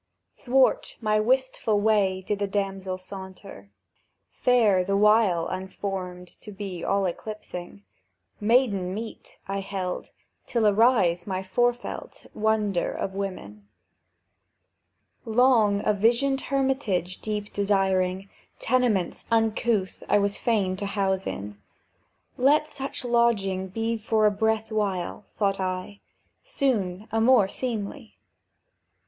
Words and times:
Thwart 0.33 0.97
my 0.99 1.19
wistful 1.19 1.79
way 1.79 2.21
did 2.25 2.41
a 2.41 2.47
damsel 2.47 2.97
saunter, 2.97 3.69
Fair, 4.31 4.83
the 4.83 4.97
while 4.97 5.45
unformed 5.45 6.27
to 6.39 6.51
be 6.51 6.83
all 6.83 7.05
eclipsing; 7.05 7.83
"Maiden 8.39 8.95
meet," 8.95 9.37
held 9.45 10.07
I, 10.07 10.09
"till 10.47 10.65
arise 10.65 11.27
my 11.27 11.43
forefelt 11.43 12.25
Wonder 12.33 12.91
of 12.91 13.13
women." 13.13 13.67
Long 15.23 15.83
a 15.85 15.93
visioned 15.93 16.41
hermitage 16.41 17.21
deep 17.21 17.53
desiring, 17.53 18.27
Tenements 18.57 19.25
uncouth 19.29 20.01
I 20.09 20.17
was 20.17 20.35
fain 20.35 20.75
to 20.77 20.87
house 20.87 21.27
in; 21.27 21.61
"Let 22.37 22.67
such 22.67 23.05
lodging 23.05 23.67
be 23.67 23.99
for 23.99 24.25
a 24.25 24.31
breath 24.31 24.71
while," 24.71 25.25
thought 25.37 25.59
I, 25.59 25.99
"Soon 26.43 27.07
a 27.11 27.21
more 27.21 27.47
seemly. 27.47 28.15